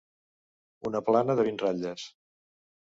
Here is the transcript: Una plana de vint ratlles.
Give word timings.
Una 0.91 1.03
plana 1.11 1.37
de 1.41 1.47
vint 1.51 1.63
ratlles. 1.67 2.09